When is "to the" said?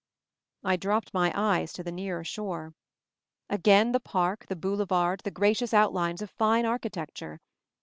1.73-1.91